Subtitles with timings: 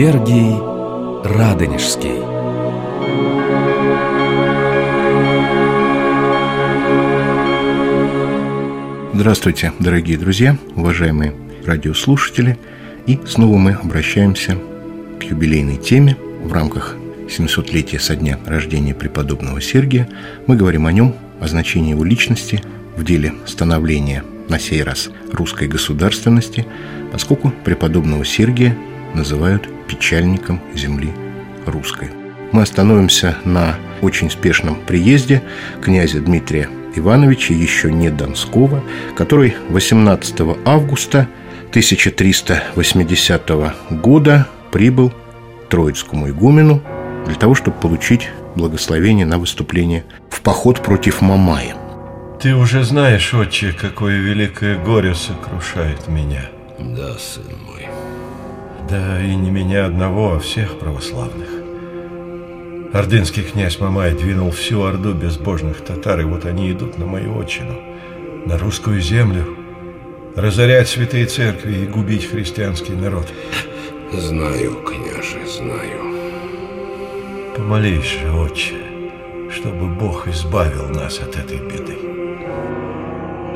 [0.00, 0.54] Сергий
[1.24, 2.22] Радонежский
[9.12, 11.34] Здравствуйте, дорогие друзья, уважаемые
[11.66, 12.58] радиослушатели.
[13.06, 14.56] И снова мы обращаемся
[15.20, 16.96] к юбилейной теме в рамках
[17.28, 20.08] 700-летия со дня рождения преподобного Сергия.
[20.46, 22.62] Мы говорим о нем, о значении его личности
[22.96, 26.66] в деле становления на сей раз русской государственности,
[27.12, 28.74] поскольку преподобного Сергия
[29.14, 31.12] называют печальником земли
[31.66, 32.10] русской.
[32.52, 35.42] Мы остановимся на очень спешном приезде
[35.80, 38.82] князя Дмитрия Ивановича, еще не Донского,
[39.16, 41.28] который 18 августа
[41.70, 43.50] 1380
[43.90, 46.82] года прибыл к Троицкому игумену
[47.26, 51.76] для того, чтобы получить благословение на выступление в поход против Мамая.
[52.42, 56.48] Ты уже знаешь, отче, какое великое горе сокрушает меня.
[56.78, 57.86] Да, сын мой.
[58.88, 61.48] Да и не меня одного, а всех православных.
[62.92, 67.74] Ордынский князь Мамай двинул всю орду безбожных татар, и вот они идут на мою отчину,
[68.46, 69.46] на русскую землю,
[70.34, 73.28] разорять святые церкви и губить христианский народ.
[74.12, 76.00] Знаю, княже, знаю.
[77.56, 78.74] Помолись же, отче,
[79.50, 81.96] чтобы Бог избавил нас от этой беды.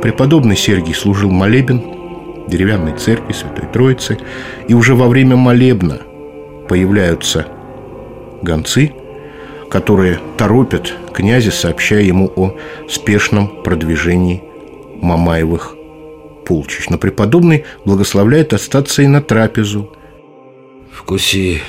[0.00, 1.95] Преподобный Сергий служил молебен
[2.48, 4.18] деревянной церкви Святой Троицы,
[4.68, 6.00] и уже во время молебна
[6.68, 7.46] появляются
[8.42, 8.92] гонцы,
[9.70, 12.56] которые торопят князя, сообщая ему о
[12.88, 14.42] спешном продвижении
[15.02, 15.74] Мамаевых
[16.46, 16.88] полчищ.
[16.88, 19.92] Но преподобный благословляет остаться и на трапезу.
[20.92, 21.60] Вкуси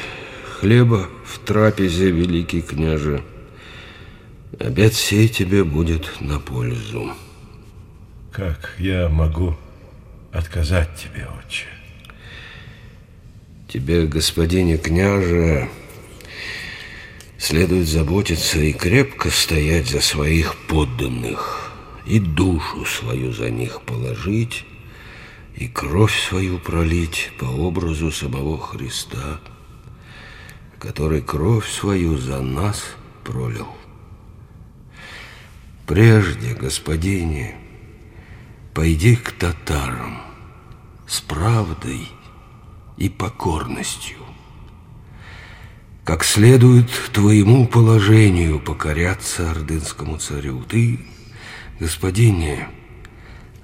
[0.59, 3.21] хлеба в трапезе, великий княже.
[4.59, 7.11] Обед сей тебе будет на пользу.
[8.31, 9.55] Как я могу
[10.37, 11.65] отказать тебе, отче?
[13.67, 15.69] Тебе, господине княже,
[17.37, 21.71] следует заботиться и крепко стоять за своих подданных,
[22.05, 24.63] и душу свою за них положить,
[25.55, 29.41] и кровь свою пролить по образу самого Христа,
[30.79, 32.83] который кровь свою за нас
[33.23, 33.67] пролил.
[35.87, 37.55] Прежде, господине,
[38.73, 40.26] пойди к татарам
[41.07, 42.09] с правдой
[42.97, 44.17] и покорностью.
[46.03, 50.99] Как следует твоему положению покоряться ордынскому царю, ты,
[51.79, 52.69] господине,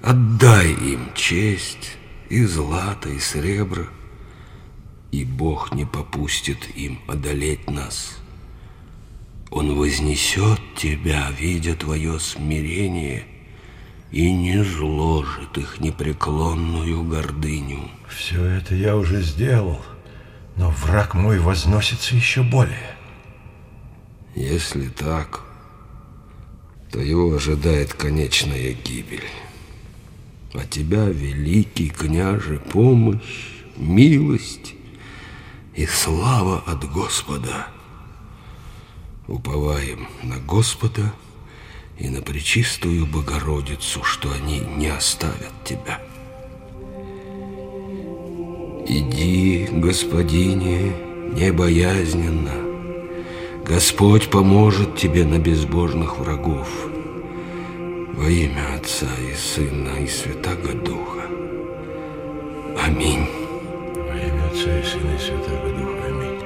[0.02, 1.96] отдай им честь
[2.28, 3.86] и злато, и сребро,
[5.10, 8.18] и Бог не попустит им одолеть нас.
[9.50, 13.26] Он вознесет тебя, видя твое смирение,
[14.14, 17.90] и не зложит их непреклонную гордыню.
[18.08, 19.82] Все это я уже сделал,
[20.54, 22.94] но враг мой возносится еще более.
[24.36, 25.40] Если так,
[26.92, 29.28] то его ожидает конечная гибель.
[30.52, 34.74] А тебя, великий княже, помощь, милость
[35.74, 37.66] и слава от Господа.
[39.26, 41.12] Уповаем на Господа
[41.98, 46.00] и на Пречистую Богородицу, что они не оставят тебя.
[48.86, 50.92] Иди, Господине,
[51.32, 52.52] небоязненно.
[53.64, 56.68] Господь поможет тебе на безбожных врагов.
[58.12, 61.22] Во имя Отца и Сына и Святаго Духа.
[62.84, 63.26] Аминь.
[63.94, 66.06] Во имя Отца и Сына и Святаго Духа.
[66.08, 66.38] Аминь.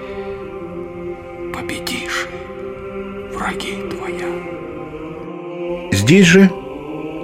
[1.52, 2.28] Победишь
[3.34, 4.57] враги твоя.
[5.92, 6.50] Здесь же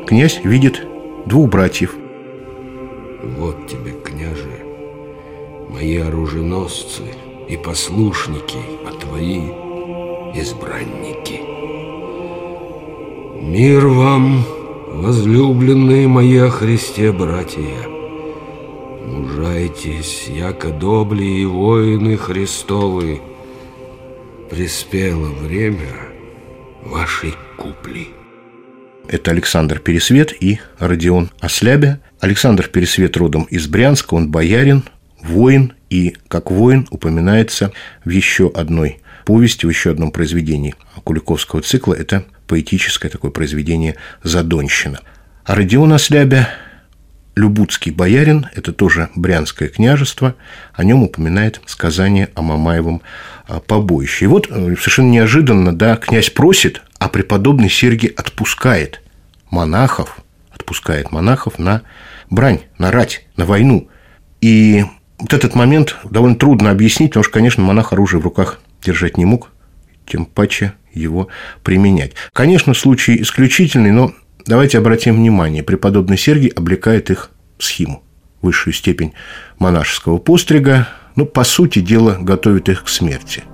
[0.07, 0.87] князь видит
[1.27, 1.95] двух братьев.
[3.39, 4.65] Вот тебе, княже,
[5.69, 7.03] мои оруженосцы
[7.49, 9.41] и послушники, а твои
[10.35, 11.41] избранники.
[13.43, 14.43] Мир вам,
[14.89, 17.89] возлюбленные мои о Христе братья.
[19.07, 23.21] Мужайтесь, яко добли и воины Христовы.
[24.49, 25.93] Приспело время
[26.83, 28.09] вашей купли.
[29.09, 32.01] Это Александр Пересвет и Родион Ослябя.
[32.21, 34.83] Александр Пересвет родом из Брянска, он боярин,
[35.23, 37.73] воин, и как воин упоминается
[38.05, 40.75] в еще одной повести, в еще одном произведении
[41.05, 41.95] Куликовского цикла.
[41.95, 45.01] Это поэтическое такое произведение «Задонщина».
[45.45, 46.49] А Родион Ослябя
[47.37, 50.37] Любутский боярин, это тоже Брянское княжество,
[50.73, 53.03] о нем упоминает сказание о Мамаевом
[53.49, 54.27] а, побоище.
[54.27, 59.03] И вот э, совершенно неожиданно, да, князь просит, а преподобный Сергий отпускает
[59.51, 60.19] монахов,
[60.53, 61.83] отпускает монахов на
[62.31, 63.89] брань, на рать, на войну.
[64.41, 64.85] И
[65.19, 69.25] Вот этот момент довольно трудно объяснить, потому что, конечно, монах оружие в руках держать не
[69.25, 69.51] мог,
[70.07, 71.29] тем паче его
[71.63, 72.13] применять.
[72.33, 74.13] Конечно, случай исключительный, но
[74.47, 78.03] давайте обратим внимание, преподобный Сергий облекает их в схиму,
[78.43, 79.13] высшую степень
[79.59, 83.45] монашеского пострига, ну, по сути дела, готовит их к смерти.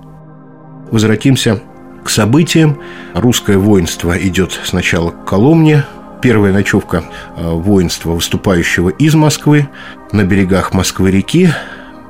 [0.91, 1.61] Возвратимся
[2.03, 2.79] к событиям.
[3.13, 5.85] Русское воинство идет сначала к Коломне,
[6.21, 7.03] первая ночевка
[7.37, 9.69] э, воинства, выступающего из Москвы,
[10.11, 11.49] на берегах Москвы-реки,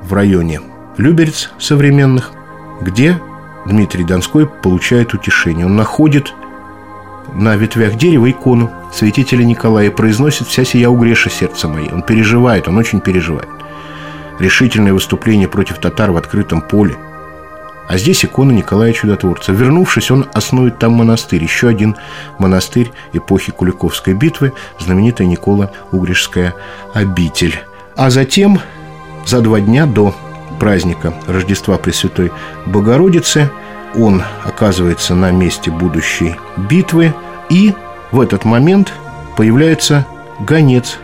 [0.02, 0.60] в районе
[0.98, 2.32] Люберец современных,
[2.80, 3.18] где
[3.66, 5.66] Дмитрий Донской получает утешение.
[5.66, 6.34] Он находит
[7.34, 11.90] на ветвях дерева икону святителя Николая и произносит «Вся сия угреша сердца моей».
[11.90, 13.48] Он переживает, он очень переживает.
[14.38, 16.96] Решительное выступление против татар в открытом поле–
[17.92, 19.52] а здесь икона Николая Чудотворца.
[19.52, 21.42] Вернувшись, он основит там монастырь.
[21.42, 21.96] Еще один
[22.38, 26.54] монастырь эпохи Куликовской битвы, знаменитая Никола Угришская
[26.94, 27.58] обитель.
[27.94, 28.60] А затем,
[29.26, 30.14] за два дня до
[30.58, 32.32] праздника Рождества Пресвятой
[32.64, 33.50] Богородицы,
[33.94, 37.14] он оказывается на месте будущей битвы,
[37.50, 37.74] и
[38.10, 38.92] в этот момент
[39.36, 40.06] появляется
[40.40, 40.98] гонец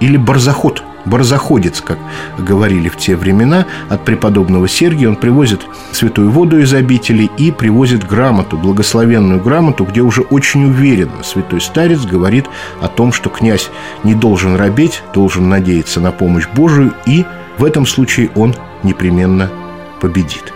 [0.00, 1.98] или барзаход– барзаходец, как
[2.38, 5.08] говорили в те времена, от преподобного Сергия.
[5.08, 11.22] Он привозит святую воду из обители и привозит грамоту, благословенную грамоту, где уже очень уверенно
[11.22, 12.46] святой старец говорит
[12.80, 13.70] о том, что князь
[14.04, 17.24] не должен робеть, должен надеяться на помощь Божию, и
[17.58, 19.50] в этом случае он непременно
[20.00, 20.52] победит.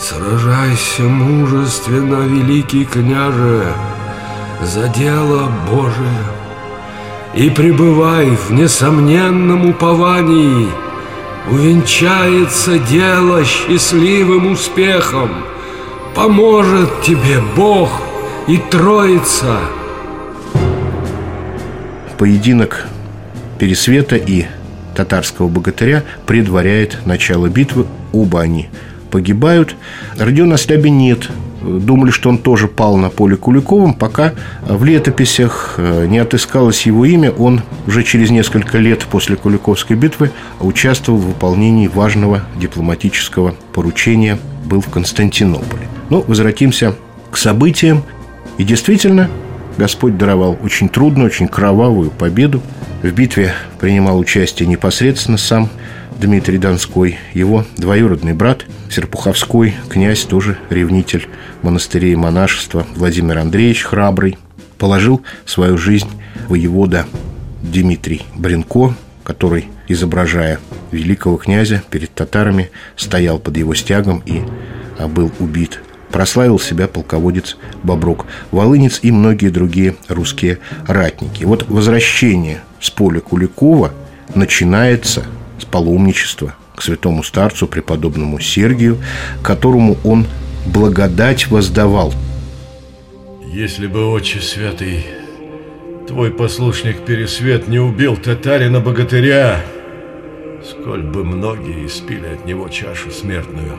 [0.00, 3.72] Сражайся мужественно, великий княже,
[4.62, 6.24] за дело Божие–
[7.34, 10.68] и пребывай в несомненном уповании,
[11.50, 15.30] увенчается дело счастливым успехом,
[16.14, 17.90] поможет тебе Бог
[18.48, 19.58] и Троица.
[22.18, 22.86] Поединок
[23.58, 24.46] Пересвета и
[24.94, 27.86] татарского богатыря предваряет начало битвы.
[28.12, 28.70] Оба они
[29.10, 29.76] погибают.
[30.18, 31.28] Родиона Слябе нет–
[31.62, 37.04] думали, что он тоже пал на поле Куликовым, пока в летописях э, не отыскалось его
[37.04, 37.30] имя.
[37.30, 40.30] Он уже через несколько лет после Куликовской битвы
[40.60, 45.88] участвовал в выполнении важного дипломатического поручения, был в Константинополе.
[46.08, 46.94] Но ну, возвратимся
[47.30, 48.02] к событиям.
[48.58, 49.30] И действительно,
[49.78, 52.60] Господь даровал очень трудную, очень кровавую победу.
[53.02, 55.70] В битве принимал участие непосредственно сам
[56.18, 61.28] Дмитрий Донской, его двоюродный брат Серпуховской, князь, тоже ревнитель
[61.62, 64.38] монастырей и монашества, Владимир Андреевич Храбрый,
[64.78, 66.08] положил свою жизнь
[66.48, 67.06] воевода
[67.62, 70.58] Дмитрий Бренко, который, изображая
[70.90, 74.42] великого князя перед татарами, стоял под его стягом и
[74.98, 75.80] а, был убит.
[76.10, 81.44] Прославил себя полководец Боброк, Волынец и многие другие русские ратники.
[81.44, 83.92] Вот возвращение с поля Куликова
[84.34, 85.24] начинается–
[85.60, 88.98] с паломничества к святому старцу, преподобному Сергию,
[89.42, 90.26] которому он
[90.66, 92.12] благодать воздавал.
[93.52, 95.04] Если бы, отче святый,
[96.06, 99.60] твой послушник Пересвет не убил татарина-богатыря,
[100.64, 103.76] сколь бы многие испили от него чашу смертную.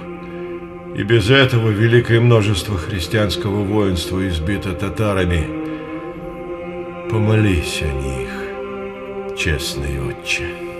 [0.95, 5.48] И без этого великое множество христианского воинства избито татарами.
[7.10, 10.71] Помолись о них, честный отче.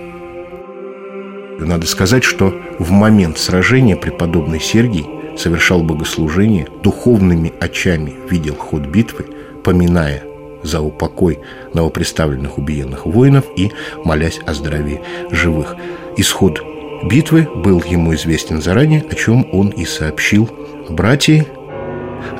[1.66, 5.06] Надо сказать, что в момент сражения преподобный Сергий
[5.38, 9.26] совершал богослужение, духовными очами видел ход битвы,
[9.64, 10.24] поминая
[10.64, 11.40] за упокой
[11.74, 13.72] новоприставленных убиенных воинов и
[14.04, 15.02] молясь о здравии
[15.32, 15.76] живых.
[16.18, 16.62] Исход
[17.10, 20.50] битвы был ему известен заранее, о чем он и сообщил
[20.90, 21.46] братьям.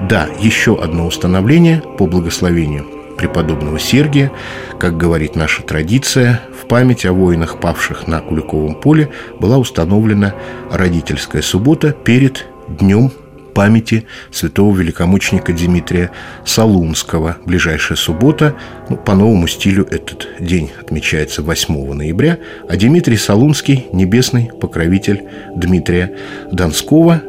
[0.10, 4.32] Да, еще одно установление по благословению преподобного Сергия,
[4.80, 9.10] как говорит наша традиция, в память о воинах, павших на Куликовом поле,
[9.40, 10.34] была установлена
[10.72, 13.12] родительская суббота перед днем
[13.54, 16.10] памяти святого великомученика Дмитрия
[16.46, 17.38] Солунского.
[17.46, 18.56] Ближайшая суббота,
[18.90, 25.26] ну, по новому стилю этот день отмечается 8 ноября, а Дмитрий Солунский– небесный покровитель
[25.56, 26.18] Дмитрия
[26.52, 27.22] Донского,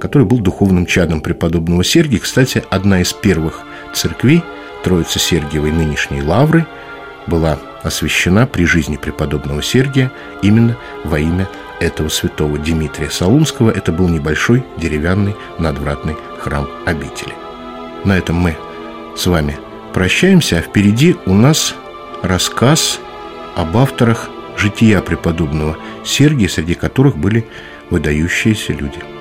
[0.00, 2.18] который был духовным чадом преподобного Сергия.
[2.18, 3.60] Кстати, одна из первых
[3.92, 4.42] церквей–
[4.82, 6.66] Троицы Сергиевой нынешней лавры
[7.26, 10.12] была освящена при жизни преподобного Сергия
[10.42, 11.48] именно во имя
[11.80, 13.70] этого святого Дмитрия Солунского.
[13.70, 17.34] Это был небольшой деревянный надвратный храм обители.
[18.04, 18.56] На этом мы
[19.16, 19.56] с вами
[19.92, 21.74] прощаемся, а впереди у нас
[22.22, 22.98] рассказ
[23.56, 27.46] об авторах жития преподобного Сергия, среди которых были
[27.90, 28.98] выдающиеся люди–